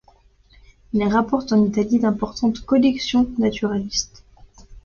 [0.93, 4.23] Il rapporte en Italie d'importantes collections naturalistes.